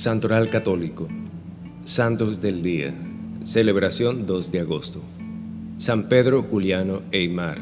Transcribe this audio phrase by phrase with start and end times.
[0.00, 1.08] Santoral Católico.
[1.84, 2.94] Santos del Día.
[3.44, 5.02] Celebración 2 de agosto.
[5.76, 7.58] San Pedro Juliano Eymar,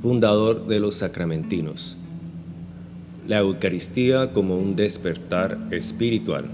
[0.00, 1.96] fundador de los sacramentinos.
[3.26, 6.44] La Eucaristía como un despertar espiritual.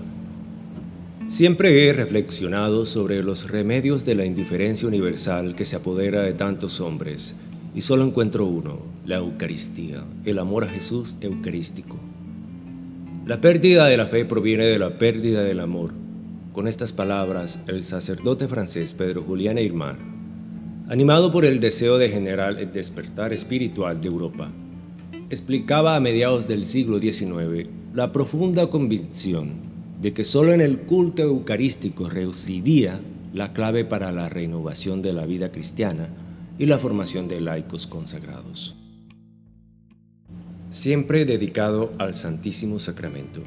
[1.29, 6.81] Siempre he reflexionado sobre los remedios de la indiferencia universal que se apodera de tantos
[6.81, 7.37] hombres
[7.75, 11.99] y solo encuentro uno, la Eucaristía, el amor a Jesús eucarístico.
[13.27, 15.93] La pérdida de la fe proviene de la pérdida del amor.
[16.53, 19.99] Con estas palabras, el sacerdote francés Pedro Julián Eymar,
[20.89, 24.53] animado por el deseo de generar el despertar espiritual de Europa,
[25.29, 29.55] explicaba a mediados del siglo XIX la profunda convicción
[30.01, 33.01] de que solo en el culto eucarístico residía
[33.35, 36.11] la clave para la renovación de la vida cristiana
[36.61, 38.77] y la formación de laicos consagrados
[40.77, 43.41] siempre dedicado al Santísimo Sacramento.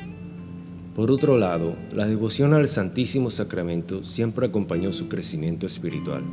[0.95, 6.23] Por otro lado, la devoción al Santísimo Sacramento siempre acompañó su crecimiento espiritual.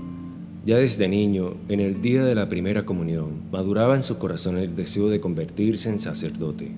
[0.65, 4.75] Ya desde niño, en el día de la primera comunión, maduraba en su corazón el
[4.75, 6.73] deseo de convertirse en sacerdote.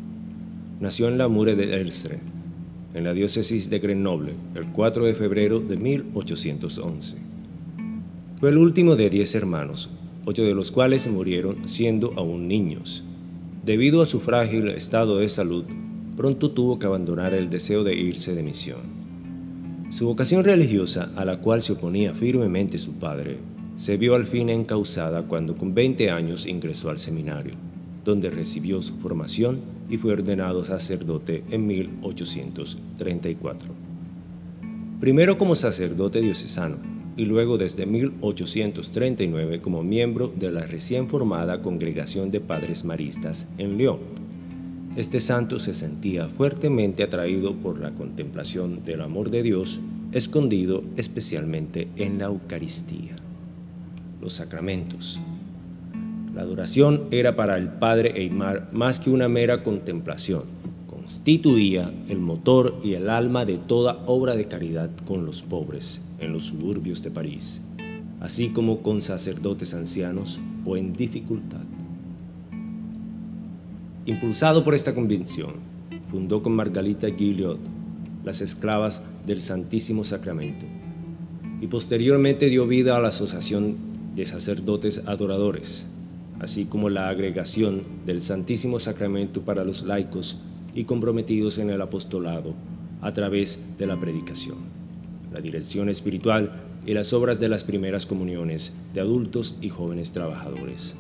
[0.81, 2.19] Nació en la Mure de Elsre,
[2.95, 7.17] en la diócesis de Grenoble, el 4 de febrero de 1811.
[8.41, 9.91] Fue el último de diez hermanos,
[10.27, 13.05] ocho de los cuales murieron siendo aún niños.
[13.69, 15.67] Debido a su frágil estado de salud,
[16.17, 18.81] pronto tuvo que abandonar el deseo de irse de misión.
[19.91, 23.37] Su vocación religiosa, a la cual se oponía firmemente su padre,
[23.77, 27.57] se vio al fin encausada cuando con 20 años ingresó al seminario,
[28.07, 29.61] donde recibió su formación
[29.91, 33.69] y fue ordenado sacerdote en 1834.
[34.99, 36.77] Primero como sacerdote diocesano,
[37.19, 43.77] y luego desde 1839 como miembro de la recién formada Congregación de Padres Maristas en
[43.77, 43.99] León.
[44.97, 49.81] Este santo se sentía fuertemente atraído por la contemplación del amor de Dios,
[50.13, 53.17] escondido especialmente en la Eucaristía.
[54.21, 55.21] Los sacramentos.
[56.37, 60.45] La adoración era para el padre Eymar más que una mera contemplación,
[61.09, 66.35] constituía el motor y el alma de toda obra de caridad con los pobres en
[66.35, 67.63] los suburbios de París,
[68.21, 71.63] así como con sacerdotes ancianos o en dificultad.
[74.05, 75.53] Impulsado por esta convicción,
[76.11, 77.59] fundó con Margarita Guillot
[78.23, 80.67] las esclavas del Santísimo Sacramento
[81.63, 83.79] y posteriormente dio vida a la Asociación
[84.15, 85.87] de Sacerdotes Adoradores,
[86.39, 90.39] así como la agregación del Santísimo Sacramento para los laicos
[90.75, 92.55] y comprometidos en el apostolado
[93.01, 94.79] a través de la predicación
[95.33, 96.53] la dirección espiritual
[96.87, 100.97] y las obras de las primeras comuniones de adultos y jóvenes trabajadores.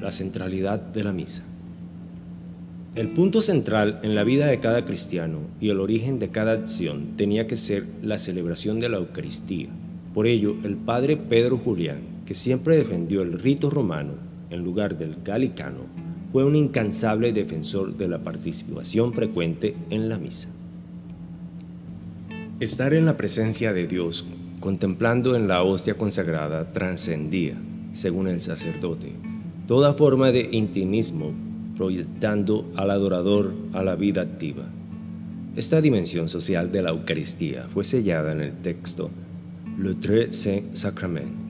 [0.00, 1.44] La centralidad de la misa.
[2.94, 7.16] El punto central en la vida de cada cristiano y el origen de cada acción
[7.16, 9.68] tenía que ser la celebración de la Eucaristía.
[10.12, 14.12] Por ello, el padre Pedro Julián, que siempre defendió el rito romano
[14.50, 15.86] en lugar del galicano,
[16.34, 20.48] fue un incansable defensor de la participación frecuente en la misa.
[22.58, 24.26] Estar en la presencia de Dios,
[24.58, 27.54] contemplando en la hostia consagrada, trascendía,
[27.92, 29.12] según el sacerdote,
[29.68, 31.32] toda forma de intimismo,
[31.76, 34.64] proyectando al adorador a la vida activa.
[35.54, 39.08] Esta dimensión social de la Eucaristía fue sellada en el texto
[39.78, 41.43] Le Très Saint Sacrament.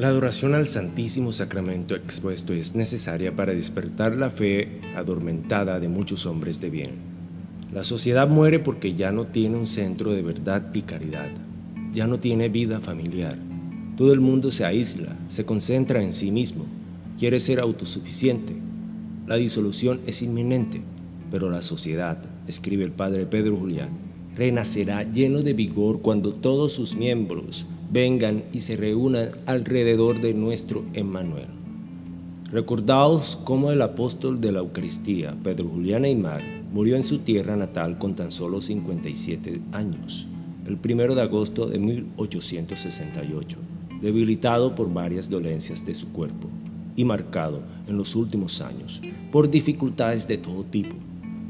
[0.00, 6.24] La adoración al Santísimo Sacramento expuesto es necesaria para despertar la fe adormentada de muchos
[6.24, 7.20] hombres de bien
[7.72, 11.28] la sociedad muere porque ya no tiene un centro de verdad y caridad,
[11.92, 13.38] ya no tiene vida familiar.
[13.96, 16.64] Todo el mundo se aísla, se concentra en sí mismo,
[17.16, 18.56] quiere ser autosuficiente.
[19.28, 20.80] La disolución es inminente,
[21.30, 23.90] pero la sociedad, escribe el padre Pedro Julián,
[24.36, 30.84] renacerá lleno de vigor cuando todos sus miembros vengan y se reúnan alrededor de nuestro
[30.94, 31.48] Emmanuel.
[32.52, 37.98] Recordaos cómo el apóstol de la Eucaristía, Pedro Julián Aymar, Murió en su tierra natal
[37.98, 40.28] con tan solo 57 años,
[40.66, 43.56] el 1 de agosto de 1868,
[44.00, 46.48] debilitado por varias dolencias de su cuerpo
[46.94, 50.94] y marcado en los últimos años por dificultades de todo tipo,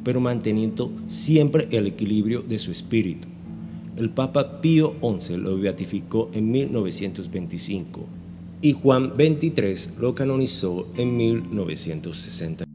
[0.04, 3.28] pero manteniendo siempre el equilibrio de su espíritu.
[3.96, 8.06] El Papa Pío XI lo beatificó en 1925
[8.62, 12.69] y Juan XXIII lo canonizó en 1960.